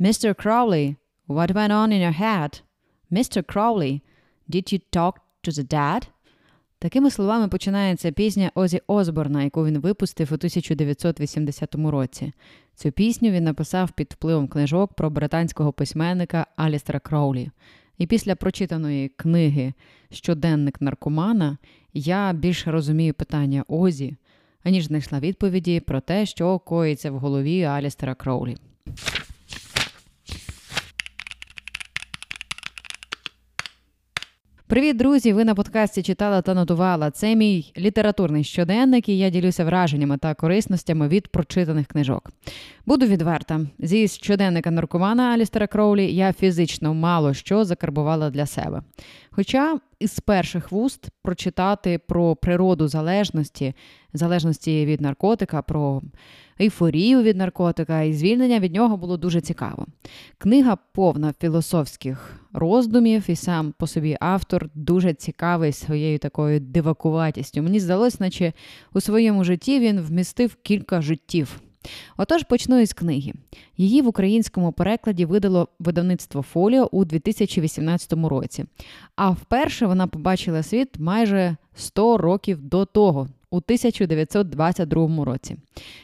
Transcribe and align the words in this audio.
Mr. 0.00 0.34
Crowley, 0.34 0.96
what 1.26 1.54
went 1.54 1.72
on 1.72 1.92
in 1.92 2.00
your 2.00 2.10
head? 2.10 2.60
Mr. 3.12 3.46
Crowley, 3.46 4.02
did 4.50 4.72
you 4.72 4.80
talk 4.90 5.20
to 5.42 5.52
the 5.52 5.64
dad? 5.64 6.08
Такими 6.78 7.10
словами 7.10 7.48
починається 7.48 8.12
пісня 8.12 8.50
Озі 8.54 8.80
Осборна, 8.86 9.42
яку 9.42 9.66
він 9.66 9.78
випустив 9.78 10.28
у 10.32 10.34
1980 10.34 11.74
році. 11.74 12.32
Цю 12.74 12.92
пісню 12.92 13.30
він 13.30 13.44
написав 13.44 13.90
під 13.92 14.12
впливом 14.12 14.48
книжок 14.48 14.94
про 14.94 15.10
британського 15.10 15.72
письменника 15.72 16.46
Алістера 16.56 17.00
Кроулі. 17.00 17.50
І 17.98 18.06
після 18.06 18.34
прочитаної 18.34 19.08
книги 19.08 19.72
Щоденник 20.10 20.80
наркомана 20.80 21.58
я 21.92 22.32
більше 22.32 22.70
розумію 22.70 23.14
питання 23.14 23.64
Озі, 23.68 24.16
аніж 24.64 24.84
знайшла 24.84 25.20
відповіді 25.20 25.80
про 25.80 26.00
те, 26.00 26.26
що 26.26 26.58
коїться 26.58 27.10
в 27.10 27.18
голові 27.18 27.62
Алістера 27.62 28.14
Кроулі. 28.14 28.56
Привіт, 34.74 34.96
друзі! 34.96 35.32
Ви 35.32 35.44
на 35.44 35.54
подкасті 35.54 36.02
читала 36.02 36.42
та 36.42 36.54
нотувала. 36.54 37.10
Це 37.10 37.34
мій 37.34 37.72
літературний 37.78 38.44
щоденник, 38.44 39.08
і 39.08 39.18
я 39.18 39.30
ділюся 39.30 39.64
враженнями 39.64 40.18
та 40.18 40.34
корисностями 40.34 41.08
від 41.08 41.28
прочитаних 41.28 41.86
книжок. 41.86 42.30
Буду 42.86 43.06
відверта. 43.06 43.60
Зі 43.78 44.08
щоденника 44.08 44.70
наркомана 44.70 45.22
Алістера 45.22 45.66
Кроулі 45.66 46.14
я 46.14 46.32
фізично 46.32 46.94
мало 46.94 47.34
що 47.34 47.64
закарбувала 47.64 48.30
для 48.30 48.46
себе. 48.46 48.82
Хоча 49.30 49.78
із 49.98 50.20
перших 50.20 50.72
вуст 50.72 51.08
прочитати 51.22 51.98
про 51.98 52.36
природу 52.36 52.88
залежності, 52.88 53.74
залежності 54.12 54.86
від 54.86 55.00
наркотика, 55.00 55.62
про 55.62 56.02
ейфорію 56.60 57.22
від 57.22 57.36
наркотика 57.36 58.02
і 58.02 58.12
звільнення 58.12 58.60
від 58.60 58.74
нього 58.74 58.96
було 58.96 59.16
дуже 59.16 59.40
цікаво. 59.40 59.86
Книга 60.38 60.76
повна 60.92 61.32
філософських 61.40 62.40
роздумів, 62.52 63.24
і 63.26 63.36
сам 63.36 63.74
по 63.78 63.86
собі 63.86 64.16
автор 64.20 64.68
дуже 64.74 65.14
цікавий 65.14 65.72
своєю 65.72 66.18
такою 66.18 66.60
дивакуватістю. 66.60 67.62
Мені 67.62 67.80
здалося, 67.80 68.16
наче 68.20 68.52
у 68.92 69.00
своєму 69.00 69.44
житті 69.44 69.80
він 69.80 70.00
вмістив 70.00 70.56
кілька 70.62 71.00
життів. 71.00 71.60
Отож, 72.16 72.42
почну 72.42 72.78
із 72.78 72.92
книги. 72.92 73.32
Її 73.76 74.02
в 74.02 74.08
українському 74.08 74.72
перекладі 74.72 75.24
видало 75.24 75.68
видавництво 75.78 76.42
Фоліо 76.42 76.88
у 76.92 77.04
2018 77.04 78.12
році. 78.12 78.64
А 79.16 79.30
вперше 79.30 79.86
вона 79.86 80.06
побачила 80.06 80.62
світ 80.62 80.98
майже 80.98 81.56
100 81.74 82.18
років 82.18 82.62
до 82.62 82.84
того, 82.84 83.28
у 83.54 83.56
1922 83.56 85.24
році. 85.24 85.56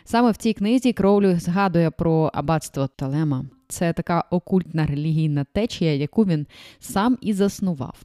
Саме 0.05 0.31
в 0.31 0.37
цій 0.37 0.53
книзі 0.53 0.93
Кроулю 0.93 1.37
згадує 1.41 1.91
про 1.91 2.31
аббатство 2.35 2.89
Талема. 2.97 3.45
Це 3.69 3.93
така 3.93 4.25
окультна 4.31 4.87
релігійна 4.87 5.47
течія, 5.53 5.95
яку 5.95 6.25
він 6.25 6.47
сам 6.79 7.19
і 7.21 7.33
заснував. 7.33 8.03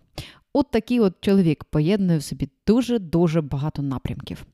От 0.54 0.72
такий 0.72 1.00
от 1.00 1.14
чоловік 1.22 1.64
поєднує 1.64 2.18
в 2.18 2.24
собі 2.24 2.50
дуже-дуже 2.68 3.42
багато 3.42 3.82
напрямків. 3.82 4.46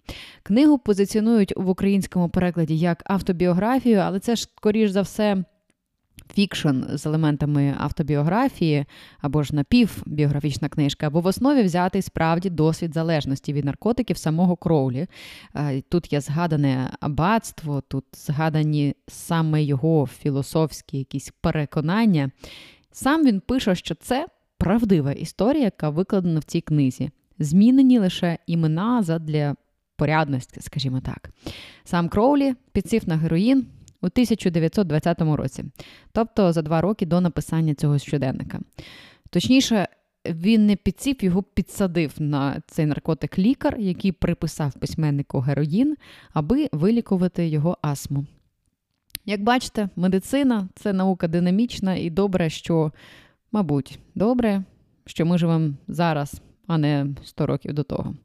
Книгу 0.44 0.78
позиціонують 0.78 1.54
в 1.58 1.70
українському 1.70 2.30
перекладі 2.30 2.78
як 2.78 3.04
автобіографію, 3.06 3.98
але 3.98 4.20
це 4.20 4.36
ж, 4.36 4.44
скоріш 4.44 4.92
за 4.92 5.02
все, 5.02 5.44
фікшн 6.34 6.84
з 6.94 7.06
елементами 7.06 7.76
автобіографії 7.78 8.86
або 9.22 9.44
ж 9.44 9.56
напівбіографічна 9.56 10.70
книжка, 10.70 11.08
або 11.08 11.22
в 11.22 11.26
основі 11.26 11.64
взятий 11.64 12.02
справді 12.02 12.50
досвід 12.50 12.94
залежності 12.94 13.54
від 13.54 13.66
наркотиків 13.66 14.18
самого 14.18 14.56
Кроулі. 14.56 15.08
Е, 15.56 15.82
тут 15.82 16.14
є 16.14 16.22
згадане 16.22 16.92
аббатство, 17.00 17.82
тут 17.82 18.06
згадані 18.14 18.96
саме 19.08 19.64
його 19.64 20.08
філософські 20.08 20.98
якісь 20.98 21.34
переконання. 21.42 22.32
Сам 22.92 23.26
він 23.26 23.40
пише, 23.40 23.76
що 23.76 23.96
це 23.96 24.28
правдива 24.58 25.12
історія, 25.12 25.64
яка 25.64 25.90
викладена 25.90 26.40
в 26.40 26.44
цій 26.44 26.62
книзі. 26.62 27.10
Змінені 27.40 28.00
лише 28.00 28.38
імена 28.48 29.04
задля 29.04 29.56
порядності, 29.96 30.62
скажімо 30.62 31.00
так. 31.00 31.30
Сам 31.84 32.10
Кроулі 32.10 32.56
підсів 32.72 33.10
на 33.10 33.18
героїн 33.18 33.66
у 34.02 34.06
1920 34.06 35.22
році, 35.22 35.64
тобто 36.12 36.54
за 36.54 36.62
два 36.62 36.82
роки 36.82 37.06
до 37.06 37.22
написання 37.22 37.74
цього 37.74 38.00
щоденника. 38.00 38.60
Точніше, 39.30 39.88
він 40.26 40.66
не 40.66 40.76
підсів, 40.76 41.24
його 41.24 41.44
підсадив 41.44 42.14
на 42.18 42.62
цей 42.68 42.86
наркотик 42.86 43.40
лікар, 43.40 43.76
який 43.80 44.12
приписав 44.12 44.74
письменнику 44.74 45.40
героїн, 45.40 45.96
аби 46.34 46.70
вилікувати 46.72 47.48
його 47.48 47.78
астму. 47.82 48.26
Як 49.26 49.44
бачите, 49.44 49.90
медицина 49.96 50.68
це 50.76 50.94
наука 50.94 51.28
динамічна 51.28 51.96
і 51.96 52.10
добре, 52.10 52.50
що, 52.50 52.92
мабуть, 53.52 54.00
добре, 54.16 54.64
що 55.06 55.26
ми 55.26 55.38
живемо 55.38 55.74
зараз, 55.88 56.42
а 56.68 56.78
не 56.78 57.08
100 57.24 57.46
років 57.46 57.74
до 57.74 57.84
того. 57.84 58.16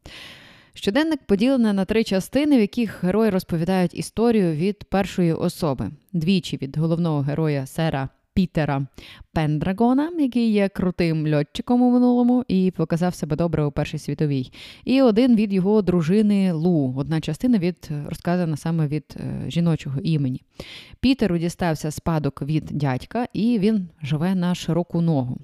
Щоденник 0.76 1.20
поділений 1.26 1.72
на 1.72 1.84
три 1.84 2.04
частини, 2.04 2.56
в 2.56 2.60
яких 2.60 3.04
герої 3.04 3.30
розповідають 3.30 3.94
історію 3.94 4.52
від 4.52 4.84
першої 4.84 5.32
особи, 5.32 5.90
двічі 6.12 6.56
від 6.56 6.76
головного 6.76 7.20
героя 7.20 7.66
сера 7.66 8.08
Пітера 8.34 8.86
Пендрагона, 9.32 10.12
який 10.18 10.52
є 10.52 10.68
крутим 10.68 11.34
льотчиком 11.34 11.82
у 11.82 11.90
минулому 11.90 12.44
і 12.48 12.72
показав 12.76 13.14
себе 13.14 13.36
добре 13.36 13.64
у 13.64 13.70
Першій 13.70 13.98
світовій. 13.98 14.52
І 14.84 15.02
один 15.02 15.36
від 15.36 15.52
його 15.52 15.82
дружини 15.82 16.52
Лу. 16.52 16.94
Одна 16.96 17.20
частина 17.20 17.58
від 17.58 17.90
розказана 18.06 18.56
саме 18.56 18.86
від 18.86 19.16
е, 19.16 19.50
жіночого 19.50 20.00
імені. 20.00 20.42
Пітеру 21.00 21.38
дістався 21.38 21.90
спадок 21.90 22.42
від 22.42 22.64
дядька, 22.64 23.26
і 23.32 23.58
він 23.58 23.88
живе 24.02 24.34
на 24.34 24.54
широку 24.54 25.00
ногу 25.00 25.38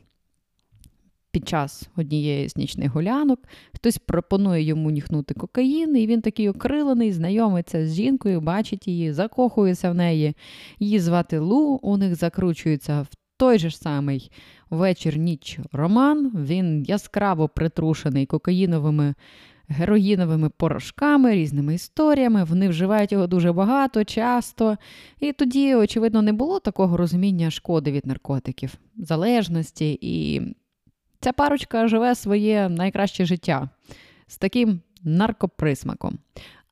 під 1.33 1.49
час 1.49 1.89
однієї 1.97 2.49
з 2.49 2.57
нічних 2.57 2.93
гулянок 2.93 3.41
хтось 3.75 3.99
пропонує 3.99 4.63
йому 4.63 4.91
ніхнути 4.91 5.35
кокаїн, 5.35 5.97
і 5.97 6.07
він 6.07 6.21
такий 6.21 6.49
окрилений, 6.49 7.13
знайомиться 7.13 7.87
з 7.87 7.95
жінкою, 7.95 8.41
бачить 8.41 8.89
її, 8.89 9.13
закохується 9.13 9.91
в 9.91 9.95
неї. 9.95 10.35
Її 10.79 11.01
звати 11.01 11.39
Лу, 11.39 11.79
у 11.83 11.97
них 11.97 12.15
закручується 12.15 13.03
в 13.03 13.09
той 13.37 13.59
же 13.59 13.71
ж 13.71 13.79
самий 13.79 14.31
вечір 14.71 15.17
ніч 15.17 15.59
роман. 15.73 16.33
Він 16.35 16.85
яскраво 16.85 17.49
притрушений 17.49 18.27
кокаїновими. 18.27 19.15
Героїновими 19.69 20.49
порошками, 20.49 21.35
різними 21.35 21.75
історіями, 21.75 22.45
вони 22.45 22.69
вживають 22.69 23.13
його 23.13 23.27
дуже 23.27 23.53
багато, 23.53 24.05
часто. 24.05 24.77
І 25.21 25.33
тоді, 25.33 25.75
очевидно, 25.75 26.23
не 26.23 26.33
було 26.33 26.61
такого 26.61 26.97
розуміння 26.97 27.51
шкоди 27.51 27.93
від 27.93 28.07
наркотиків, 28.07 28.75
залежності 28.97 29.99
і 30.01 30.43
Ця 31.23 31.33
парочка 31.33 31.89
живе 31.89 32.15
своє 32.15 32.69
найкраще 32.69 33.25
життя 33.25 33.69
з 34.27 34.37
таким 34.37 34.81
наркоприсмаком. 35.03 36.19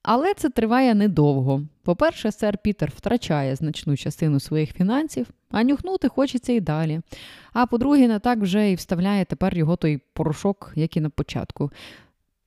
Але 0.03 0.35
це 0.35 0.51
триває 0.51 0.95
недовго. 0.95 1.63
По-перше, 1.83 2.33
сер 2.33 2.59
Пітер 2.59 2.93
втрачає 2.97 3.57
значну 3.57 3.97
частину 3.97 4.41
своїх 4.41 4.73
фінансів, 4.73 5.27
а 5.51 5.65
нюхнути 5.65 6.09
хочеться 6.09 6.53
і 6.53 6.61
далі. 6.61 7.01
А 7.53 7.67
по-друге, 7.67 8.09
не 8.09 8.19
так 8.19 8.39
вже 8.39 8.71
і 8.71 8.75
вставляє 8.75 9.25
тепер 9.25 9.57
його 9.57 9.77
той 9.77 10.01
порошок, 10.13 10.73
як 10.75 10.97
і 10.97 11.01
на 11.01 11.11
початку. 11.11 11.71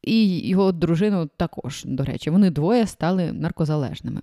І 0.01 0.47
його 0.47 0.71
дружину 0.71 1.29
також, 1.37 1.83
до 1.85 2.03
речі, 2.03 2.29
вони 2.29 2.49
двоє 2.49 2.87
стали 2.87 3.31
наркозалежними. 3.31 4.21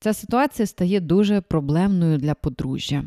Ця 0.00 0.12
ситуація 0.12 0.66
стає 0.66 1.00
дуже 1.00 1.40
проблемною 1.40 2.18
для 2.18 2.34
подружжя 2.34 3.04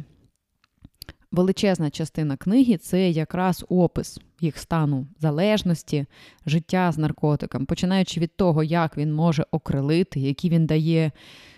величезна 1.32 1.90
частина 1.90 2.38
книги 2.38 2.78
це 2.78 3.10
якраз 3.10 3.66
опис 3.70 4.20
їх 4.42 4.58
стану 4.58 5.08
залежності, 5.20 6.06
життя 6.46 6.92
з 6.92 6.98
наркотиком, 6.98 7.66
починаючи 7.66 8.20
від 8.20 8.36
того, 8.36 8.64
як 8.64 8.98
він 8.98 9.14
може 9.14 9.46
окрилити, 9.52 10.20
які 10.20 10.50
він 10.50 10.66
дає 10.66 11.12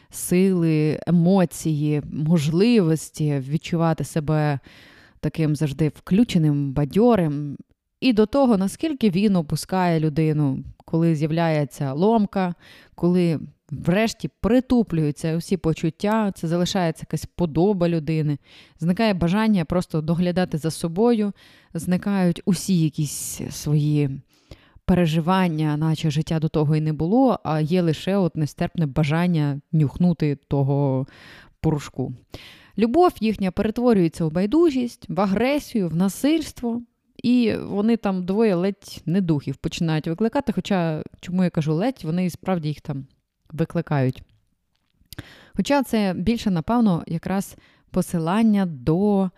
сили, 0.10 1.00
емоції, 1.08 2.02
можливості 2.12 3.44
відчувати 3.50 4.04
себе 4.04 4.60
таким 5.20 5.56
завжди 5.56 5.88
включеним, 5.88 6.74
бадьорим. 6.74 7.58
І 8.00 8.14
до 8.14 8.26
того, 8.26 8.58
наскільки 8.58 9.10
він 9.10 9.36
опускає 9.36 10.00
людину, 10.00 10.64
коли 10.86 11.16
з'являється 11.16 11.94
ломка, 11.94 12.54
коли 12.96 13.40
врешті 13.72 14.30
притуплюються 14.42 15.38
усі 15.38 15.58
почуття, 15.58 16.32
це 16.36 16.48
залишається 16.48 17.04
якась 17.10 17.26
подоба 17.26 17.90
людини, 17.90 18.38
зникає 18.80 19.14
бажання 19.14 19.66
просто 19.66 20.02
доглядати 20.02 20.58
за 20.58 20.72
собою, 20.72 21.34
зникають 21.74 22.42
усі 22.46 22.80
якісь 22.80 23.42
свої 23.50 24.22
переживання, 24.86 25.78
наче 25.78 26.12
життя 26.12 26.40
до 26.40 26.50
того 26.50 26.76
і 26.76 26.82
не 26.82 26.94
було, 26.94 27.40
а 27.44 27.62
є 27.62 27.82
лише 27.82 28.18
от 28.18 28.36
нестерпне 28.36 28.86
бажання 28.86 29.62
нюхнути 29.72 30.36
того 30.36 31.08
порошку. 31.62 32.14
Любов 32.78 33.14
їхня 33.20 33.52
перетворюється 33.52 34.26
в 34.26 34.32
байдужість, 34.32 35.10
в 35.10 35.22
агресію, 35.22 35.90
в 35.90 35.96
насильство. 35.96 36.82
І 37.24 37.54
вони 37.56 37.98
там 37.98 38.26
двоє 38.26 38.56
ледь 38.56 39.02
не 39.06 39.22
духів 39.22 39.56
починають 39.56 40.08
викликати. 40.08 40.52
Хоча, 40.52 41.04
чому 41.22 41.44
я 41.44 41.50
кажу 41.50 41.74
ледь, 41.74 42.02
вони 42.04 42.30
справді 42.30 42.68
їх 42.68 42.82
там 42.82 43.08
викликають. 43.54 44.24
Хоча 45.56 45.84
це 45.84 46.14
більше, 46.18 46.52
напевно, 46.52 47.04
якраз 47.08 47.56
посилання 47.92 48.66
до 48.66 49.30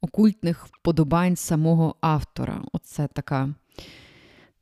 окультних 0.00 0.66
вподобань 0.66 1.36
самого 1.36 1.94
автора. 2.00 2.62
Оце 2.72 3.08
така 3.12 3.54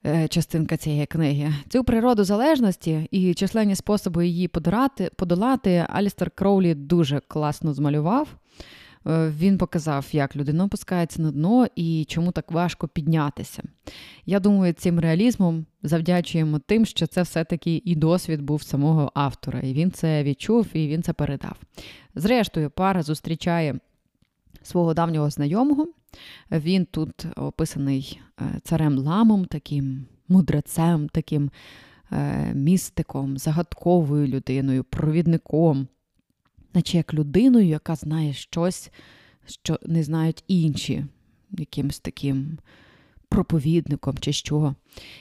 е, 0.06 0.28
частинка 0.28 0.76
цієї 0.76 1.06
книги. 1.06 1.54
Цю 1.68 1.84
природу 1.84 2.24
залежності 2.24 3.08
і 3.10 3.34
численні 3.34 3.74
способи 3.74 4.26
її 4.26 4.48
подолати, 4.48 5.10
подолати 5.16 5.86
Алістер 5.88 6.30
Кроулі 6.30 6.74
дуже 6.74 7.20
класно 7.20 7.74
змалював. 7.74 8.28
Е, 9.06 9.32
він 9.38 9.58
показав, 9.58 10.06
як 10.12 10.36
людина 10.36 10.64
опускається 10.64 11.22
на 11.22 11.30
дно 11.32 11.66
і 11.76 12.04
чому 12.08 12.32
так 12.32 12.52
важко 12.52 12.88
піднятися. 12.88 13.62
Я 14.26 14.40
думаю, 14.40 14.72
цим 14.72 15.00
реалізмом 15.00 15.66
завдячуємо 15.82 16.58
тим, 16.58 16.86
що 16.86 17.06
це 17.06 17.22
все-таки 17.22 17.82
і 17.84 17.94
досвід 17.94 18.42
був 18.42 18.62
самого 18.62 19.12
автора, 19.14 19.60
і 19.60 19.72
він 19.72 19.90
це 19.90 20.22
відчув 20.22 20.66
і 20.72 20.88
він 20.88 21.02
це 21.02 21.12
передав. 21.12 21.56
Зрештою, 22.14 22.70
пара 22.70 23.02
зустрічає 23.02 23.78
свого 24.62 24.94
давнього 24.94 25.30
знайомого. 25.30 25.86
Він 26.50 26.84
тут 26.84 27.26
описаний 27.36 28.20
е, 28.40 28.60
царем 28.64 28.98
ламом, 28.98 29.44
таким 29.44 30.06
мудрецем, 30.28 31.08
таким 31.08 31.50
е, 32.12 32.52
містиком, 32.54 33.38
загадковою 33.38 34.26
людиною, 34.26 34.84
провідником 34.84 35.88
наче 36.74 36.96
як 36.96 37.14
людиною, 37.14 37.66
яка 37.66 37.94
знає 37.94 38.32
щось, 38.32 38.90
що 39.46 39.78
не 39.86 40.02
знають 40.02 40.44
інші, 40.48 41.04
якимось 41.50 42.00
таким 42.00 42.58
проповідником 43.28 44.18
чи 44.18 44.32
що. 44.32 44.74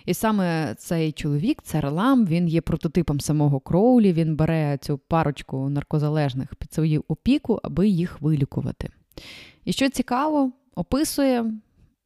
І 0.06 0.13
саме 0.13 0.75
цей 0.77 1.12
чоловік, 1.12 1.62
Церлам, 1.62 2.25
він 2.25 2.47
є 2.47 2.62
прототипом 2.62 3.19
самого 3.19 3.59
Кроулі, 3.59 4.13
він 4.13 4.36
бере 4.36 4.77
цю 4.81 4.97
парочку 4.97 5.69
наркозалежних 5.69 6.56
під 6.56 6.74
свою 6.74 7.03
опіку, 7.07 7.59
аби 7.63 7.88
їх 7.88 8.21
вилікувати. 8.21 8.89
І 9.65 9.74
що 9.74 9.89
цікаво, 9.89 10.51
описує 10.75 11.51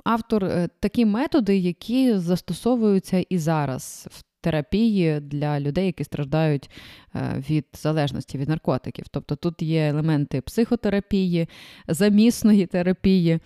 автор 0.03 0.45
е, 0.45 0.69
такі 0.79 1.05
методи, 1.05 1.57
які 1.57 2.17
застосовуються 2.17 3.25
і 3.29 3.37
зараз 3.37 4.07
в 4.11 4.23
терапії 4.41 5.19
для 5.19 5.59
людей, 5.59 5.85
які 5.85 6.03
страждають 6.03 6.69
е, 7.15 7.43
від 7.49 7.65
залежності 7.73 8.37
від 8.37 8.49
наркотиків. 8.49 9.05
Тобто 9.11 9.35
тут 9.35 9.61
є 9.61 9.89
елементи 9.89 10.41
психотерапії, 10.41 11.49
замісної 11.87 12.65
терапії. 12.65 13.39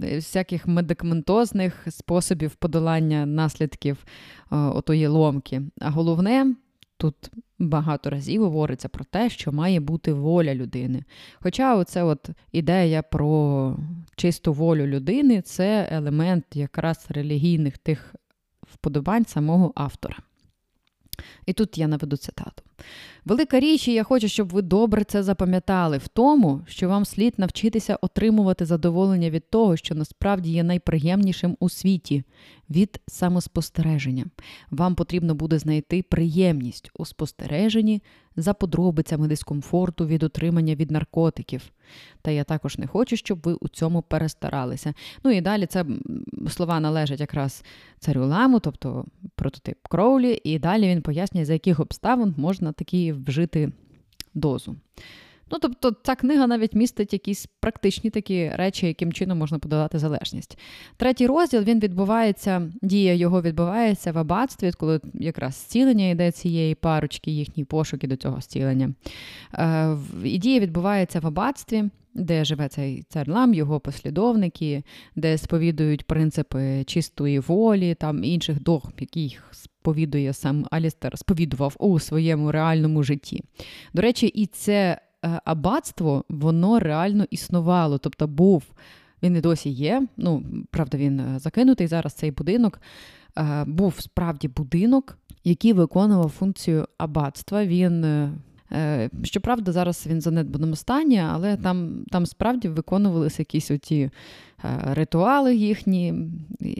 Всяких 0.00 0.66
медикаментозних 0.66 1.86
способів 1.90 2.54
подолання 2.54 3.26
наслідків 3.26 4.04
е, 4.52 4.56
отої 4.56 5.06
ломки. 5.06 5.62
А 5.80 5.90
головне, 5.90 6.54
тут 6.96 7.14
багато 7.58 8.10
разів 8.10 8.42
говориться 8.42 8.88
про 8.88 9.04
те, 9.04 9.30
що 9.30 9.52
має 9.52 9.80
бути 9.80 10.12
воля 10.12 10.54
людини. 10.54 11.04
Хоча 11.40 11.76
оце 11.76 12.02
от 12.02 12.30
ідея 12.52 13.02
про 13.02 13.76
чисту 14.16 14.52
волю 14.52 14.86
людини 14.86 15.42
це 15.42 15.88
елемент 15.90 16.44
якраз 16.54 17.06
релігійних 17.08 17.78
тих 17.78 18.14
вподобань 18.74 19.26
самого 19.26 19.72
автора. 19.74 20.16
І 21.46 21.52
тут 21.52 21.78
я 21.78 21.88
наведу 21.88 22.16
цитату. 22.16 22.62
Велика 23.24 23.60
річ, 23.60 23.88
і 23.88 23.92
я 23.92 24.02
хочу, 24.02 24.28
щоб 24.28 24.48
ви 24.48 24.62
добре 24.62 25.04
це 25.04 25.22
запам'ятали, 25.22 25.98
в 25.98 26.08
тому, 26.08 26.60
що 26.66 26.88
вам 26.88 27.04
слід 27.04 27.34
навчитися 27.36 27.98
отримувати 28.00 28.64
задоволення 28.64 29.30
від 29.30 29.50
того, 29.50 29.76
що 29.76 29.94
насправді 29.94 30.50
є 30.50 30.62
найприємнішим 30.62 31.56
у 31.60 31.68
світі, 31.68 32.24
від 32.70 33.00
самоспостереження. 33.06 34.26
Вам 34.70 34.94
потрібно 34.94 35.34
буде 35.34 35.58
знайти 35.58 36.02
приємність 36.02 36.90
у 36.94 37.04
спостереженні 37.04 38.02
за 38.36 38.54
подробицями 38.54 39.28
дискомфорту 39.28 40.06
від 40.06 40.22
отримання 40.22 40.74
від 40.74 40.90
наркотиків. 40.90 41.62
Та 42.22 42.30
я 42.30 42.44
також 42.44 42.78
не 42.78 42.86
хочу, 42.86 43.16
щоб 43.16 43.40
ви 43.44 43.54
у 43.54 43.68
цьому 43.68 44.02
перестаралися. 44.02 44.94
Ну 45.24 45.30
і 45.30 45.40
далі 45.40 45.66
це 45.66 45.84
слова 46.48 46.80
належать 46.80 47.20
якраз 47.20 47.64
царю 47.98 48.26
ламу, 48.26 48.60
тобто 48.60 49.04
прототип 49.34 49.78
Кроулі, 49.88 50.40
і 50.44 50.58
далі 50.58 50.88
він 50.88 51.02
пояснює, 51.02 51.44
за 51.44 51.52
яких 51.52 51.80
обставин 51.80 52.34
можна 52.36 52.72
такі 52.72 53.12
вжити 53.12 53.72
дозу. 54.34 54.76
Ну, 55.50 55.58
тобто, 55.58 55.92
ця 56.02 56.14
книга 56.14 56.46
навіть 56.46 56.74
містить 56.74 57.12
якісь 57.12 57.46
практичні 57.60 58.10
такі 58.10 58.50
речі, 58.54 58.86
яким 58.86 59.12
чином 59.12 59.38
можна 59.38 59.58
подолати 59.58 59.98
залежність. 59.98 60.58
Третій 60.96 61.26
розділ 61.26 61.62
він 61.62 61.80
відбувається, 61.80 62.72
дія 62.82 63.14
його 63.14 63.42
відбувається 63.42 64.12
в 64.12 64.18
аббатстві, 64.18 64.72
коли 64.72 65.00
якраз 65.14 65.54
зцілення 65.54 66.08
йде 66.08 66.32
цієї 66.32 66.74
парочки, 66.74 67.30
їхні 67.30 67.64
пошуки 67.64 68.06
до 68.06 68.16
цього 68.16 68.40
зцілення. 68.40 68.94
Е, 69.54 69.96
і 70.24 70.38
дія 70.38 70.60
відбувається 70.60 71.20
в 71.20 71.26
аббатстві, 71.26 71.84
де 72.14 72.44
живе 72.44 72.68
цей 72.68 73.02
цар 73.08 73.28
Лам, 73.28 73.54
його 73.54 73.80
послідовники, 73.80 74.82
де 75.16 75.38
сповідують 75.38 76.06
принципи 76.06 76.84
чистої 76.84 77.38
волі, 77.38 77.94
там 77.94 78.24
інших 78.24 78.62
догм, 78.62 78.92
яких 79.00 79.48
сповідує 79.52 80.32
сам 80.32 80.66
Алістер, 80.70 81.18
сповідував 81.18 81.76
у 81.78 82.00
своєму 82.00 82.52
реальному 82.52 83.02
житті. 83.02 83.44
До 83.94 84.02
речі, 84.02 84.26
і 84.26 84.46
це. 84.46 85.00
Е, 85.24 85.40
аббатство 85.44 86.24
воно 86.28 86.78
реально 86.78 87.26
існувало. 87.30 87.98
Тобто 87.98 88.26
був, 88.26 88.62
він 89.22 89.36
і 89.36 89.40
досі 89.40 89.70
є. 89.70 90.06
Ну, 90.16 90.44
правда, 90.70 90.98
він 90.98 91.20
е, 91.20 91.38
закинутий 91.38 91.86
зараз 91.86 92.12
цей 92.12 92.30
будинок. 92.30 92.80
Е, 93.38 93.64
був 93.64 93.94
справді 94.00 94.48
будинок, 94.48 95.18
який 95.44 95.72
виконував 95.72 96.28
функцію 96.28 96.86
аббатства. 96.98 97.64
Він 97.64 98.04
щоправда, 99.22 99.72
зараз 99.72 100.06
він 100.06 100.18
в 100.18 100.20
занедбаному 100.20 100.76
стані, 100.76 101.18
але 101.18 101.56
там 101.56 102.04
там 102.10 102.26
справді 102.26 102.68
виконувалися 102.68 103.36
якісь 103.38 103.70
оті 103.70 104.00
е, 104.00 104.10
ритуали 104.94 105.56
їхні, 105.56 106.14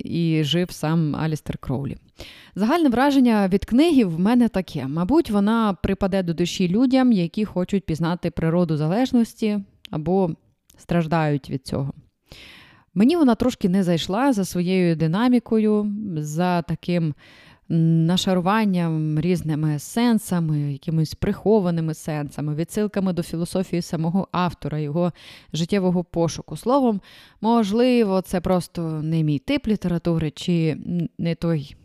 і 0.05 0.45
жив 0.45 0.71
сам 0.71 1.17
Алістер 1.17 1.59
Кроулі. 1.59 1.97
Загальне 2.55 2.89
враження 2.89 3.49
від 3.49 3.65
книги 3.65 4.05
в 4.05 4.21
мене 4.21 4.49
таке: 4.49 4.87
мабуть, 4.87 5.31
вона 5.31 5.77
припаде 5.83 6.23
до 6.23 6.35
душі 6.35 6.69
людям, 6.69 7.13
які 7.13 7.45
хочуть 7.45 7.87
пізнати 7.87 8.31
природу 8.31 8.77
залежності 8.77 9.59
або 9.91 10.31
страждають 10.77 11.51
від 11.51 11.67
цього. 11.67 11.93
Мені 12.95 13.17
вона 13.17 13.35
трошки 13.35 13.69
не 13.69 13.83
зайшла 13.83 14.33
за 14.33 14.45
своєю 14.45 14.97
динамікою, 14.97 15.93
за 16.17 16.63
таким 16.63 17.15
нашаруванням 17.71 19.21
різними 19.21 19.79
сенсами, 19.79 20.73
якимись 20.73 21.15
прихованими 21.15 21.95
сенсами, 21.95 22.55
відсилками 22.55 23.13
до 23.13 23.23
філософії 23.23 23.83
самого 23.83 24.29
автора, 24.33 24.79
його 24.79 25.13
життєвого 25.53 26.05
пошуку. 26.05 26.57
Словом, 26.57 27.01
можливо, 27.41 28.21
це 28.21 28.41
просто 28.41 28.83
не 28.83 29.23
мій 29.23 29.39
тип 29.39 29.67
літератури, 29.67 30.31
чи 30.31 30.77
не 31.19 31.35
той 31.35 31.77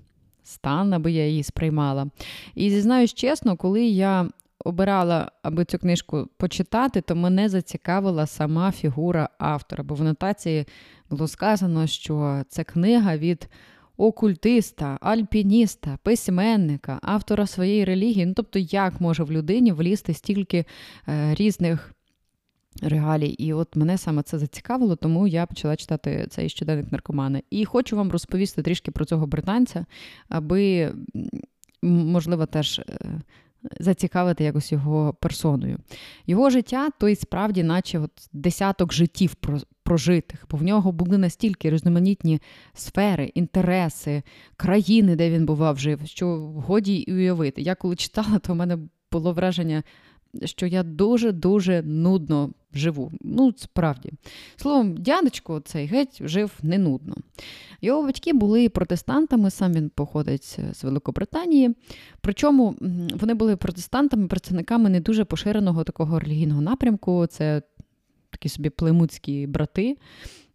стан, 0.43 0.93
аби 0.93 1.11
я 1.11 1.27
її 1.27 1.43
сприймала. 1.43 2.07
І 2.55 2.69
зізнаюсь 2.69 3.13
чесно, 3.13 3.57
коли 3.57 3.85
я. 3.85 4.29
Обирала, 4.65 5.31
аби 5.41 5.65
цю 5.65 5.77
книжку 5.77 6.27
почитати, 6.37 7.01
то 7.01 7.15
мене 7.15 7.49
зацікавила 7.49 8.25
сама 8.27 8.71
фігура 8.71 9.29
автора, 9.37 9.83
бо 9.83 9.95
в 9.95 10.03
нотації 10.03 10.65
було 11.09 11.27
сказано, 11.27 11.87
що 11.87 12.43
це 12.49 12.63
книга 12.63 13.17
від 13.17 13.49
окультиста, 13.97 14.97
альпініста, 15.01 15.97
письменника, 16.03 16.99
автора 17.01 17.47
своєї 17.47 17.85
релігії. 17.85 18.25
Ну, 18.25 18.33
тобто, 18.33 18.59
як 18.59 19.01
може 19.01 19.23
в 19.23 19.31
людині 19.31 19.71
влізти 19.71 20.13
стільки 20.13 20.65
е, 21.07 21.35
різних 21.35 21.93
реалій? 22.81 23.29
І 23.29 23.53
от 23.53 23.75
мене 23.75 23.97
саме 23.97 24.23
це 24.23 24.37
зацікавило, 24.37 24.95
тому 24.95 25.27
я 25.27 25.45
почала 25.45 25.75
читати 25.75 26.27
цей 26.29 26.49
щоденник 26.49 26.91
наркомана. 26.91 27.41
І 27.49 27.65
хочу 27.65 27.95
вам 27.95 28.11
розповісти 28.11 28.61
трішки 28.61 28.91
про 28.91 29.05
цього 29.05 29.27
британця, 29.27 29.85
аби, 30.29 30.93
можливо, 31.81 32.45
теж. 32.45 32.81
Зацікавити 33.79 34.43
якось 34.43 34.71
його 34.71 35.13
персоною. 35.19 35.77
Його 36.27 36.49
життя 36.49 36.89
то 36.99 37.07
й 37.07 37.15
справді, 37.15 37.63
наче 37.63 37.99
от 37.99 38.11
десяток 38.33 38.93
життів 38.93 39.35
прожитих, 39.83 40.45
бо 40.49 40.57
в 40.57 40.63
нього 40.63 40.91
були 40.91 41.17
настільки 41.17 41.69
різноманітні 41.69 42.41
сфери, 42.73 43.25
інтереси, 43.25 44.23
країни, 44.57 45.15
де 45.15 45.29
він 45.29 45.45
бував 45.45 45.79
жив, 45.79 45.99
що 46.05 46.27
годі 46.37 46.93
й 47.07 47.11
уявити. 47.11 47.61
Я 47.61 47.75
коли 47.75 47.95
читала, 47.95 48.39
то 48.39 48.53
в 48.53 48.55
мене 48.55 48.77
було 49.11 49.33
враження, 49.33 49.83
що 50.45 50.65
я 50.65 50.83
дуже-дуже 50.83 51.81
нудно 51.81 52.49
живу. 52.77 53.11
Ну, 53.21 53.53
справді. 53.57 54.11
Словом, 54.55 54.97
дядечко 54.97 55.59
цей 55.59 55.85
геть 55.85 56.27
жив 56.27 56.51
не 56.61 56.77
нудно. 56.77 57.15
Його 57.81 58.03
батьки 58.03 58.33
були 58.33 58.69
протестантами, 58.69 59.51
сам 59.51 59.73
він 59.73 59.89
походить 59.89 60.59
з 60.73 60.83
Великобританії. 60.83 61.75
Причому 62.21 62.75
вони 63.13 63.33
були 63.33 63.55
протестантами, 63.55 64.27
представниками 64.27 64.89
не 64.89 64.99
дуже 64.99 65.25
поширеного 65.25 65.83
такого 65.83 66.19
релігійного 66.19 66.61
напрямку. 66.61 67.27
Це 67.27 67.61
такі 68.29 68.49
собі 68.49 68.69
племутські 68.69 69.47
брати, 69.47 69.97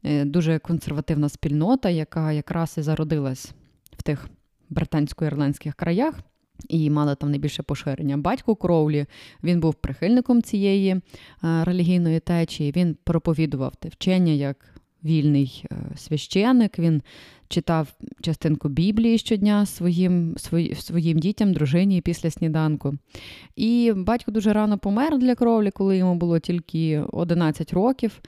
е, 0.05 0.25
дуже 0.25 0.59
консервативна 0.59 1.29
спільнота, 1.29 1.91
яка 1.91 2.33
якраз 2.33 2.75
і 2.79 2.83
зародилась 2.83 3.53
в 3.99 4.03
тих 4.03 4.29
британсько-ірландських 4.71 5.75
краях. 5.75 6.15
І 6.69 6.90
мали 6.90 7.14
там 7.14 7.31
найбільше 7.31 7.62
поширення. 7.62 8.17
Батько 8.17 8.57
Кроулі 8.57 9.07
він 9.43 9.61
був 9.61 9.75
прихильником 9.75 10.43
цієї 10.43 10.90
е, 10.90 11.00
релігійної 11.64 12.21
течії. 12.21 12.73
Він 12.76 12.97
проповідував 13.05 13.76
те 13.76 13.88
вчення 13.88 14.33
як 14.33 14.57
вільний 15.05 15.64
е, 15.73 15.76
священик. 15.97 16.79
Він 16.79 17.02
читав 17.49 17.88
частинку 18.21 18.69
Біблії 18.69 19.19
щодня 19.19 19.67
своїм 19.67 20.35
свої, 20.38 20.75
своїм 20.75 21.19
дітям, 21.19 21.52
дружині 21.52 22.00
після 22.00 22.31
сніданку. 22.31 22.95
І 23.57 23.93
батько 23.97 24.31
дуже 24.31 24.52
рано 24.52 24.79
помер 24.79 25.19
для 25.19 25.35
кровлі, 25.35 25.71
коли 25.71 25.97
йому 25.97 26.14
було 26.14 26.38
тільки 26.38 27.00
11 27.12 27.73
років. 27.73 28.21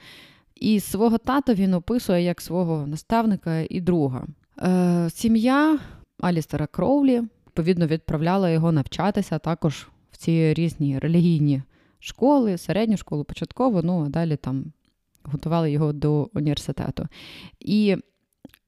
І 0.55 0.79
свого 0.79 1.17
тата 1.17 1.53
він 1.53 1.73
описує 1.73 2.23
як 2.23 2.41
свого 2.41 2.87
наставника 2.87 3.59
і 3.69 3.81
друга. 3.81 4.27
Е, 4.59 5.09
Сім'я 5.09 5.79
Алістера 6.21 6.67
Кроулі 6.67 7.21
відповідно 7.53 7.87
відправляла 7.87 8.49
його 8.49 8.71
навчатися 8.71 9.39
також 9.39 9.87
в 10.11 10.17
ці 10.17 10.53
різні 10.53 10.99
релігійні 10.99 11.61
школи, 11.99 12.57
середню 12.57 12.97
школу, 12.97 13.23
початкову, 13.23 13.81
ну 13.83 14.05
а 14.05 14.09
далі 14.09 14.35
там 14.35 14.65
готували 15.23 15.71
його 15.71 15.93
до 15.93 16.29
університету. 16.33 17.07
І 17.59 17.97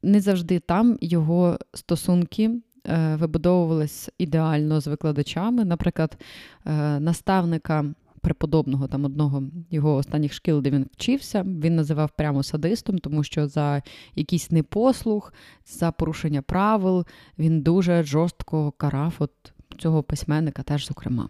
не 0.04 0.20
завжди 0.20 0.60
там 0.60 0.98
його 1.02 1.58
стосунки. 1.74 2.48
вибудовувалися 2.48 3.18
вибудовувались 3.18 4.10
ідеально 4.18 4.82
з 4.82 4.88
викладачами. 4.88 5.66
Наприклад, 5.66 6.18
е, 6.66 7.00
наставника 7.00 7.86
преподобного 8.26 8.88
там 8.88 9.06
одного 9.06 9.44
його 9.72 9.96
останніх 9.96 10.34
шкіл, 10.34 10.62
де 10.62 10.70
він 10.70 10.86
вчився, 10.94 11.44
він 11.44 11.76
називав 11.76 12.10
прямо 12.18 12.44
садистом, 12.44 12.98
тому 12.98 13.24
що 13.24 13.48
за 13.48 13.82
якийсь 14.16 14.52
непослух, 14.52 15.34
за 15.66 15.92
порушення 15.92 16.42
правил 16.42 17.06
він 17.40 17.62
дуже 17.62 18.04
жорстко 18.04 18.72
карав 18.72 19.16
от 19.20 19.32
цього 19.78 20.04
письменника, 20.04 20.64
теж 20.64 20.88
зокрема. 20.88 21.30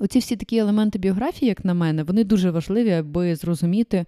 Оці 0.00 0.18
всі 0.18 0.36
такі 0.36 0.56
елементи 0.56 0.98
біографії, 0.98 1.48
як 1.48 1.64
на 1.64 1.74
мене, 1.74 2.02
вони 2.02 2.24
дуже 2.24 2.50
важливі, 2.50 2.90
аби 2.90 3.36
зрозуміти, 3.36 4.04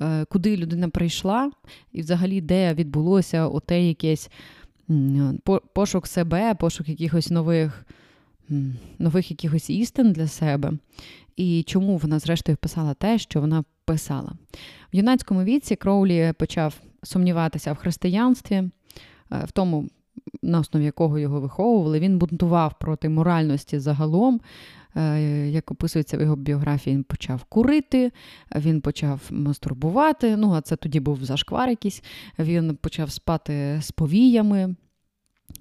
е, 0.00 0.24
куди 0.24 0.56
людина 0.56 0.88
прийшла, 0.88 1.50
і 1.92 2.00
взагалі 2.00 2.40
де 2.40 2.74
відбулося 2.74 3.46
оте 3.46 3.82
якесь 3.82 4.30
пошук 5.72 6.06
себе, 6.06 6.54
пошук 6.54 6.88
якихось 6.88 7.30
нових 7.30 7.86
нових 8.98 9.30
якихось 9.30 9.70
істин 9.70 10.12
для 10.12 10.26
себе, 10.26 10.72
і 11.38 11.62
чому 11.62 11.96
вона, 11.96 12.18
зрештою, 12.18 12.58
писала 12.60 12.94
те, 12.94 13.18
що 13.18 13.40
вона 13.40 13.64
писала. 13.84 14.32
В 14.92 14.96
юнацькому 14.96 15.42
віці 15.42 15.76
Кроулі 15.76 16.32
почав 16.38 16.74
сумніватися 17.02 17.72
в 17.72 17.76
християнстві, 17.76 18.56
е, 18.56 18.70
в 19.30 19.50
тому, 19.52 19.88
на 20.42 20.58
основі 20.58 20.84
якого 20.84 21.18
його 21.18 21.40
виховували. 21.40 22.00
Він 22.00 22.18
бунтував 22.18 22.74
проти 22.78 23.08
моральності 23.08 23.78
загалом. 23.78 24.40
Е, 24.96 25.48
як 25.48 25.70
описується 25.70 26.18
в 26.18 26.20
його 26.20 26.36
біографії, 26.36 26.96
він 26.96 27.04
почав 27.04 27.44
курити, 27.44 28.12
він 28.56 28.80
почав 28.80 29.20
мастурбувати. 29.30 30.36
Ну, 30.36 30.52
а 30.52 30.60
це 30.60 30.76
тоді 30.76 31.00
був 31.00 31.24
зашквар 31.24 31.68
якийсь. 31.68 32.02
Він 32.38 32.76
почав 32.76 33.10
спати 33.10 33.78
з 33.82 33.90
повіями, 33.90 34.74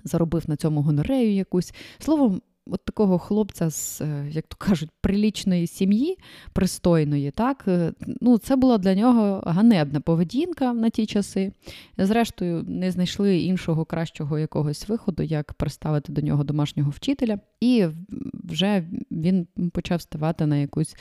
заробив 0.03 0.43
на 0.47 0.55
цьому 0.55 0.81
гонорею 0.81 1.33
якусь. 1.33 1.73
Словом, 1.99 2.41
от 2.71 2.85
такого 2.85 3.19
хлопця 3.19 3.69
з, 3.69 4.01
е, 4.01 4.29
як 4.31 4.47
то 4.47 4.55
кажуть, 4.59 4.89
прилічної 5.01 5.67
сім'ї, 5.67 6.17
пристойної, 6.53 7.31
так, 7.31 7.63
е, 7.67 7.93
ну, 8.21 8.37
це 8.37 8.55
була 8.55 8.77
для 8.77 8.95
нього 8.95 9.43
ганебна 9.45 9.99
поведінка 9.99 10.73
на 10.73 10.89
ті 10.89 11.05
часи. 11.05 11.51
Зрештою, 11.97 12.63
не 12.67 12.91
знайшли 12.91 13.37
іншого 13.37 13.85
кращого 13.85 14.39
якогось 14.39 14.89
виходу, 14.89 15.23
як 15.23 15.53
приставити 15.53 16.11
до 16.11 16.21
нього 16.21 16.43
домашнього 16.43 16.91
вчителя, 16.91 17.39
і 17.61 17.85
вже 18.33 18.83
він 19.11 19.47
почав 19.71 20.01
ставати 20.01 20.45
на 20.45 20.57
якусь. 20.57 20.95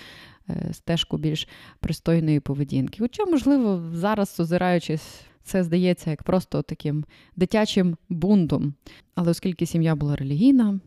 Е, 0.51 0.73
стежку 0.73 1.17
більш 1.17 1.49
пристойної 1.81 2.41
поведінки. 2.41 2.99
Хоча, 3.01 3.25
можливо, 3.25 3.83
зараз, 3.93 4.41
озираючись, 4.41 5.21
це 5.43 5.65
здається 5.65 6.11
як 6.11 6.23
просто 6.23 6.63
таким 6.63 7.05
дитячим 7.37 7.97
бунтом. 8.09 8.75
Але 9.15 9.31
оскільки 9.31 9.67
сім'я 9.67 9.95
була 9.95 10.17
релігійна, 10.17 10.81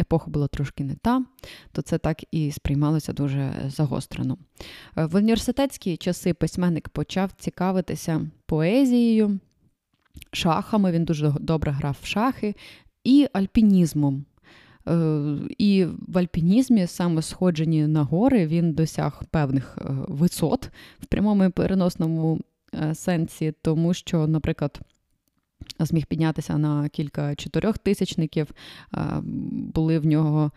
епоха 0.00 0.30
була 0.30 0.48
трошки 0.48 0.84
не 0.84 0.94
та, 0.94 1.24
то 1.72 1.82
це 1.82 1.98
так 1.98 2.24
і 2.30 2.52
сприймалося 2.52 3.12
дуже 3.12 3.54
загострено. 3.68 4.38
Е, 4.96 5.04
в 5.04 5.16
університетські 5.16 5.96
часи 5.96 6.34
письменник 6.34 6.88
почав 6.88 7.30
цікавитися 7.38 8.26
поезією, 8.46 9.38
шахами, 10.32 10.92
він 10.92 11.04
дуже 11.04 11.34
добре 11.40 11.72
грав 11.72 11.96
в 12.02 12.06
шахи, 12.06 12.54
і 13.04 13.28
альпінізмом. 13.32 14.24
Е, 14.88 15.20
і 15.58 15.84
в 15.84 16.18
альпінізмі, 16.18 16.86
саме 16.86 17.22
сходженні 17.22 17.86
на 17.86 18.02
гори, 18.02 18.46
він 18.46 18.72
досяг 18.72 19.22
певних 19.30 19.78
е, 19.78 19.84
висот 20.08 20.70
в 21.00 21.06
прямому 21.06 21.44
і 21.44 21.48
переносному 21.48 22.40
сенсі, 22.94 23.54
тому 23.62 23.94
що, 23.94 24.26
наприклад, 24.26 24.80
зміг 25.78 26.06
піднятися 26.06 26.58
на 26.58 26.88
кілька 26.88 27.34
чотирьохтисячників, 27.34 28.46
були 29.52 29.98
в 29.98 30.06
нього. 30.06 30.50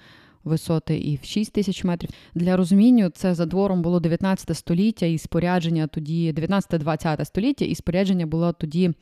Висоти 0.43 0.97
і 0.97 1.19
в 1.23 1.25
6 1.25 1.53
тисяч 1.53 1.83
метрів. 1.83 2.09
Для 2.35 2.57
розуміння, 2.57 3.09
це 3.09 3.35
за 3.35 3.45
двором 3.45 3.81
було 3.81 3.99
19 3.99 4.57
століття, 4.57 5.05
і 5.05 5.17
спорядження 5.17 5.87
тоді, 5.87 6.33
19-20 6.33 7.25
століття, 7.25 7.65
і 7.65 7.75
спорядження 7.75 8.25
було 8.25 8.53
тоді 8.53 8.93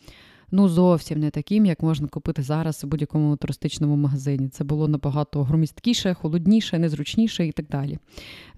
ну 0.53 0.69
зовсім 0.69 1.19
не 1.19 1.29
таким, 1.29 1.65
як 1.65 1.83
можна 1.83 2.07
купити 2.07 2.41
зараз 2.41 2.83
у 2.83 2.87
будь-якому 2.87 3.35
туристичному 3.35 3.95
магазині. 3.95 4.49
Це 4.49 4.63
було 4.63 4.87
набагато 4.87 5.43
громісткіше, 5.43 6.13
холодніше, 6.13 6.79
незручніше 6.79 7.47
і 7.47 7.51
так 7.51 7.65
далі. 7.67 7.97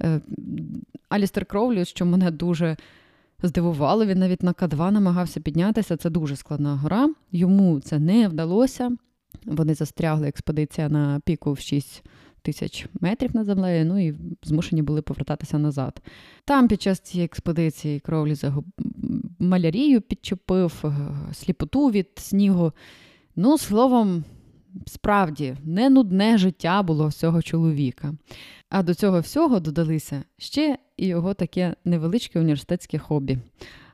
Е, 0.02 0.22
Алістер 1.10 1.46
Кроулі, 1.46 1.86
що 1.86 2.06
мене 2.06 2.32
дуже 2.32 2.78
здивувало. 3.44 4.06
Він 4.06 4.20
навіть 4.20 4.44
на 4.44 4.54
К2 4.54 4.92
намагався 4.92 5.40
піднятися. 5.40 5.98
Це 5.98 6.10
дуже 6.10 6.36
складна 6.36 6.76
гора. 6.76 7.10
Йому 7.32 7.80
це 7.80 8.00
не 8.00 8.28
вдалося. 8.28 8.92
Вони 9.46 9.74
застрягли 9.76 10.28
експедиція 10.28 10.90
на 10.90 11.22
піку 11.26 11.54
в 11.54 11.60
6 11.60 12.04
тисяч 12.42 12.88
метрів 13.02 13.36
над 13.36 13.46
землею, 13.46 13.86
ну 13.86 14.08
і 14.08 14.16
змушені 14.44 14.82
були 14.82 15.02
повертатися 15.02 15.58
назад. 15.58 16.02
Там 16.46 16.68
під 16.68 16.82
час 16.82 17.00
цієї 17.00 17.26
експедиції 17.26 18.00
кровлі 18.00 18.36
загуб... 18.36 18.66
малярію 19.40 20.02
підчепив, 20.02 20.84
е, 20.84 20.94
сліпоту 21.34 21.92
від 21.92 22.08
снігу. 22.16 22.72
Ну, 23.36 23.58
словом, 23.58 24.24
справді, 24.86 25.56
не 25.64 25.90
нудне 25.90 26.38
життя 26.38 26.84
було 26.84 27.08
всього 27.08 27.42
чоловіка. 27.42 28.14
А 28.70 28.84
до 28.84 28.94
цього 28.94 29.20
всього 29.20 29.60
додалися 29.60 30.24
ще 30.38 30.78
і 30.98 31.08
його 31.08 31.34
таке 31.34 31.76
невеличке 31.86 32.40
університетське 32.40 32.98
хобі. 32.98 33.38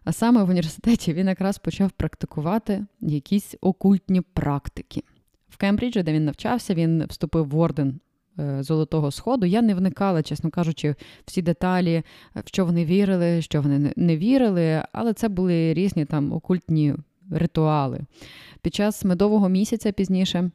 А 0.04 0.12
саме 0.12 0.44
в 0.44 0.50
університеті 0.50 1.14
він 1.14 1.28
якраз 1.28 1.58
почав 1.58 1.92
практикувати 1.92 2.86
якісь 3.02 3.56
окультні 3.62 4.22
практики. 4.22 5.04
В 5.50 5.58
Кембриджі, 5.58 6.04
де 6.04 6.14
він 6.14 6.26
навчався, 6.26 6.74
він 6.74 7.06
вступив 7.10 7.48
в 7.48 7.58
орден 7.58 8.00
е, 8.40 8.64
Золотого 8.64 9.12
Сходу. 9.12 9.46
Я 9.46 9.62
не 9.62 9.76
вникала, 9.76 10.24
чесно 10.24 10.50
кажучи, 10.50 10.96
всі 11.26 11.42
деталі, 11.42 12.04
в 12.36 12.48
що 12.48 12.66
вони 12.66 12.86
вірили, 12.86 13.42
що 13.42 13.62
вони 13.62 13.94
не 13.96 14.18
вірили, 14.18 14.84
але 14.92 15.14
це 15.14 15.30
були 15.30 15.74
різні 15.74 16.06
там 16.06 16.34
окультні 16.34 16.96
ритуали. 17.32 18.02
Під 18.62 18.76
час 18.76 19.06
медового 19.06 19.50
місяця 19.50 19.92
пізніше 19.92 20.52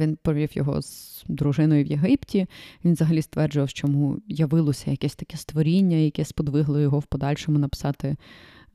він 0.00 0.18
провів 0.22 0.50
його 0.52 0.82
з 0.82 1.24
дружиною 1.28 1.84
в 1.84 1.86
Єгипті. 1.86 2.46
Він 2.84 2.92
взагалі 2.92 3.22
стверджував, 3.22 3.68
що 3.68 3.86
йому 3.86 4.18
явилося 4.26 4.90
якесь 4.90 5.14
таке 5.14 5.36
створіння, 5.36 5.96
яке 5.96 6.24
сподвигло 6.24 6.80
його 6.80 6.98
в 6.98 7.06
подальшому 7.06 7.58
написати 7.58 8.16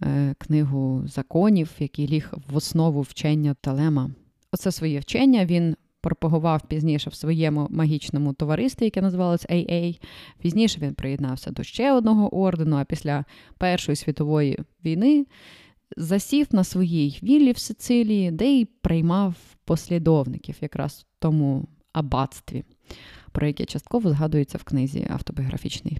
е, 0.03 0.35
книгу 0.37 1.03
законів, 1.07 1.71
який 1.79 2.07
ліг 2.07 2.33
в 2.51 2.55
основу 2.55 3.01
вчення 3.01 3.55
Талема. 3.61 4.11
Оце 4.51 4.71
своє 4.71 4.99
вчення 4.99 5.45
він 5.45 5.75
пропагував 6.01 6.67
пізніше 6.67 7.09
в 7.09 7.13
своєму 7.13 7.67
магічному 7.69 8.33
товаристві, 8.33 8.85
яке 8.85 9.01
називалось 9.01 9.45
AA. 9.45 9.99
Пізніше 10.39 10.79
він 10.81 10.93
приєднався 10.93 11.51
до 11.51 11.63
ще 11.63 11.93
одного 11.93 12.37
ордену, 12.37 12.75
а 12.75 12.83
після 12.83 13.25
Першої 13.57 13.95
світової 13.95 14.59
війни 14.85 15.25
засів 15.97 16.47
на 16.51 16.63
своїй 16.63 17.19
віллі 17.23 17.51
в 17.51 17.57
Сицилії, 17.57 18.31
де 18.31 18.45
й 18.45 18.65
приймав 18.65 19.35
послідовників 19.65 20.55
якраз 20.61 21.05
в 21.09 21.19
тому 21.19 21.67
аббатстві, 21.93 22.63
про 23.31 23.47
яке 23.47 23.65
частково 23.65 24.09
згадується 24.09 24.57
в 24.57 24.63
книзі 24.63 25.07
автобіографічній. 25.09 25.97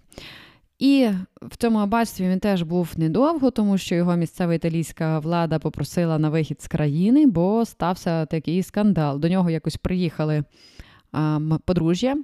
І 0.80 1.10
в 1.42 1.58
цьому 1.58 1.80
аббатстві 1.80 2.30
він 2.30 2.40
теж 2.40 2.62
був 2.62 2.94
недовго, 2.98 3.52
тому 3.52 3.78
що 3.78 3.96
його 3.96 4.16
місцева 4.16 4.54
італійська 4.54 5.20
влада 5.20 5.60
попросила 5.60 6.20
на 6.20 6.30
вихід 6.30 6.62
з 6.62 6.68
країни, 6.68 7.26
бо 7.26 7.66
стався 7.66 8.26
такий 8.26 8.64
скандал. 8.64 9.20
До 9.20 9.30
нього 9.30 9.50
якось 9.50 9.78
приїхали 9.78 10.44
а, 11.12 11.40
подружжя. 11.66 12.16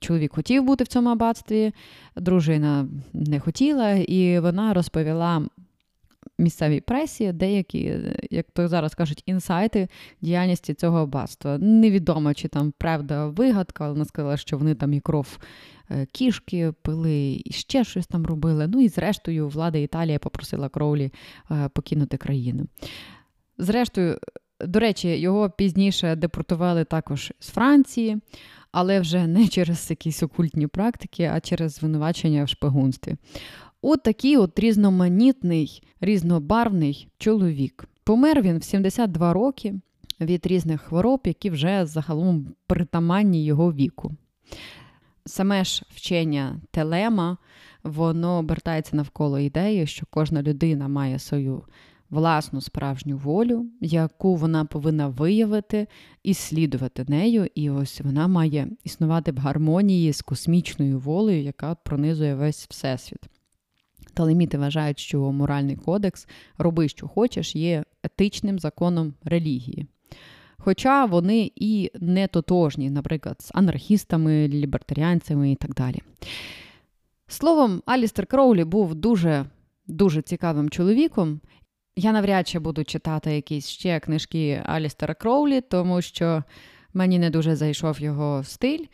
Чоловік 0.00 0.34
хотів 0.34 0.64
бути 0.64 0.84
в 0.84 0.86
цьому 0.86 1.08
аббатстві, 1.08 1.72
дружина 2.16 2.88
не 3.12 3.40
хотіла, 3.40 3.90
і 3.90 4.40
вона 4.40 4.74
розповіла 4.74 5.42
місцевій 6.40 6.80
пресі 6.80 7.32
деякі, 7.32 7.94
як 8.30 8.46
то 8.52 8.68
зараз 8.68 8.94
кажуть, 8.94 9.22
інсайти 9.26 9.88
діяльності 10.20 10.74
цього 10.74 10.98
аббатства. 10.98 11.58
Невідомо, 11.58 12.34
чи 12.34 12.48
там 12.48 12.72
правда 12.78 13.26
вигадка, 13.26 13.84
але 13.84 13.92
вона 13.92 14.04
сказала, 14.04 14.36
що 14.36 14.58
вони 14.58 14.74
там 14.74 14.92
і 14.92 15.00
кров 15.00 15.38
е, 15.90 16.06
кішки 16.12 16.72
пили, 16.82 17.42
і 17.44 17.52
ще 17.52 17.84
щось 17.84 18.06
там 18.06 18.26
робили. 18.26 18.66
Ну 18.68 18.80
і 18.80 18.88
зрештою, 18.88 19.48
влада 19.48 19.78
Італії 19.78 20.18
попросила 20.18 20.68
Кроулі 20.68 21.12
е, 21.50 21.68
покинути 21.68 22.16
країну. 22.16 22.66
Зрештою, 23.58 24.18
до 24.60 24.80
речі, 24.80 25.08
його 25.08 25.50
пізніше 25.50 26.16
депортували 26.16 26.84
також 26.84 27.32
з 27.38 27.50
Франції, 27.50 28.18
але 28.72 29.00
вже 29.00 29.26
не 29.26 29.48
через 29.48 29.90
якісь 29.90 30.22
окультні 30.22 30.66
практики, 30.66 31.30
а 31.34 31.40
через 31.40 31.72
звинувачення 31.72 32.44
в 32.44 32.48
шпигунстві. 32.48 33.16
От 33.82 34.02
такий 34.02 34.36
от 34.36 34.58
різноманітний, 34.58 35.82
різнобарвний 36.00 37.08
чоловік. 37.18 37.88
Помер 38.04 38.42
він 38.42 38.58
в 38.58 38.64
72 38.64 39.32
роки 39.32 39.74
від 40.20 40.46
різних 40.46 40.80
хвороб, 40.80 41.20
які 41.24 41.50
вже 41.50 41.86
загалом 41.86 42.46
притаманні 42.66 43.44
його 43.44 43.72
віку. 43.72 44.12
Саме 45.26 45.64
ж 45.64 45.82
вчення 45.88 46.60
телема, 46.70 47.36
воно 47.82 48.38
обертається 48.38 48.96
навколо 48.96 49.38
ідеї, 49.38 49.86
що 49.86 50.06
кожна 50.10 50.42
людина 50.42 50.88
має 50.88 51.18
свою 51.18 51.62
власну 52.10 52.60
справжню 52.60 53.16
волю, 53.16 53.66
яку 53.80 54.36
вона 54.36 54.64
повинна 54.64 55.08
виявити 55.08 55.86
і 56.22 56.34
слідувати 56.34 57.04
нею. 57.08 57.46
І 57.54 57.70
ось 57.70 58.00
вона 58.00 58.28
має 58.28 58.68
існувати 58.84 59.32
в 59.32 59.36
гармонії 59.36 60.12
з 60.12 60.22
космічною 60.22 60.98
волею, 60.98 61.42
яка 61.42 61.74
пронизує 61.74 62.34
весь 62.34 62.66
всесвіт. 62.70 63.39
Талеміти 64.14 64.58
вважають, 64.58 64.98
що 64.98 65.20
моральний 65.20 65.76
кодекс 65.76 66.28
роби, 66.58 66.88
що 66.88 67.08
хочеш, 67.08 67.56
є 67.56 67.84
етичним 68.02 68.58
законом 68.58 69.14
релігії. 69.24 69.86
Хоча 70.58 71.04
вони 71.04 71.52
і 71.56 71.90
не 72.00 72.28
тотожні, 72.28 72.90
наприклад, 72.90 73.36
з 73.40 73.50
анархістами, 73.54 74.48
лібертаріанцями 74.48 75.52
і 75.52 75.56
так 75.56 75.74
далі. 75.74 76.02
Словом, 77.28 77.82
Алістер 77.86 78.26
Кроулі 78.26 78.64
був 78.64 78.94
дуже 78.94 79.46
дуже 79.86 80.22
цікавим 80.22 80.70
чоловіком. 80.70 81.40
Я 81.96 82.12
навряд 82.12 82.48
чи 82.48 82.58
буду 82.58 82.84
читати 82.84 83.34
якісь 83.34 83.66
ще 83.68 84.00
книжки 84.00 84.62
Алістера 84.66 85.14
Кроулі, 85.14 85.60
тому 85.60 86.02
що 86.02 86.44
мені 86.94 87.18
не 87.18 87.30
дуже 87.30 87.56
зайшов 87.56 88.00
його 88.00 88.44
стиль. 88.44 88.84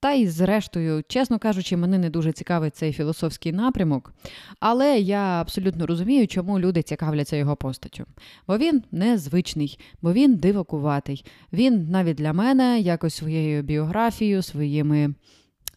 Та 0.00 0.12
й, 0.12 0.26
зрештою, 0.26 1.02
чесно 1.08 1.38
кажучи, 1.38 1.76
мене 1.76 1.98
не 1.98 2.10
дуже 2.10 2.32
цікавить 2.32 2.76
цей 2.76 2.92
філософський 2.92 3.52
напрямок, 3.52 4.12
але 4.60 4.98
я 4.98 5.40
абсолютно 5.40 5.86
розумію, 5.86 6.28
чому 6.28 6.58
люди 6.58 6.82
цікавляться 6.82 7.36
його 7.36 7.56
постаттю. 7.56 8.04
Бо 8.46 8.58
він 8.58 8.82
незвичний, 8.92 9.78
бо 10.02 10.12
він 10.12 10.36
дивакуватий. 10.36 11.24
Він 11.52 11.90
навіть 11.90 12.16
для 12.16 12.32
мене 12.32 12.80
якось 12.80 13.14
своєю 13.14 13.62
біографією, 13.62 14.42
своїми. 14.42 15.14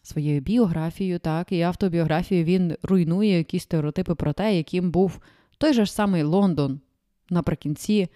Своєю 0.02 0.40
біографією, 0.40 1.18
так, 1.18 1.52
і 1.52 1.62
автобіографією 1.62 2.44
він 2.44 2.76
руйнує 2.82 3.38
якісь 3.38 3.62
стереотипи 3.62 4.14
про 4.14 4.32
те, 4.32 4.56
яким 4.56 4.90
був 4.90 5.20
той 5.58 5.72
же 5.72 5.84
ж 5.84 5.92
самий 5.92 6.22
Лондон 6.22 6.80
наприкінці 7.30 8.08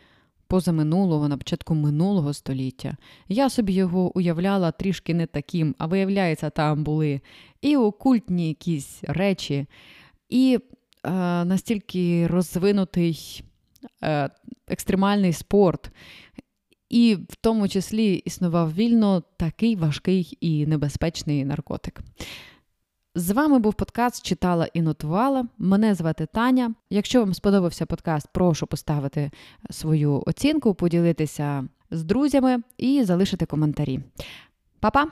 позаминулого, 0.48 1.28
на 1.28 1.36
початку 1.36 1.74
минулого 1.74 2.32
століття. 2.34 2.96
Я 3.28 3.50
собі 3.50 3.72
його 3.72 4.16
уявляла 4.16 4.70
трішки 4.70 5.14
не 5.14 5.26
таким, 5.26 5.74
а 5.78 5.86
виявляється, 5.86 6.50
там 6.50 6.84
були 6.84 7.20
і 7.60 7.76
окультні 7.76 8.48
якісь 8.48 8.98
речі, 9.02 9.66
і 10.28 10.58
е, 11.04 11.10
настільки 11.44 12.26
розвинутий 12.26 13.44
е, 14.02 14.30
екстремальний 14.68 15.32
спорт. 15.32 15.90
І 16.88 17.14
в 17.14 17.36
тому 17.40 17.68
числі 17.68 18.14
існував 18.14 18.74
вільно 18.74 19.22
такий 19.36 19.76
важкий 19.76 20.38
і 20.40 20.66
небезпечний 20.66 21.44
наркотик. 21.44 22.00
З 23.14 23.30
вами 23.30 23.58
був 23.58 23.74
подкаст 23.74 24.26
Читала 24.26 24.68
і 24.74 24.82
нотувала. 24.82 25.46
Мене 25.58 25.94
звати 25.94 26.26
Таня. 26.26 26.74
Якщо 26.90 27.20
вам 27.20 27.34
сподобався 27.34 27.86
подкаст, 27.86 28.28
прошу 28.32 28.66
поставити 28.66 29.30
свою 29.70 30.22
оцінку, 30.26 30.74
поділитися 30.74 31.68
з 31.90 32.04
друзями 32.04 32.62
і 32.78 33.04
залишити 33.04 33.46
коментарі. 33.46 34.00
Па-па! 34.80 35.06